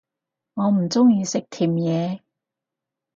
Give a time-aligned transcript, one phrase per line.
[0.55, 2.23] 我唔鍾意食甜野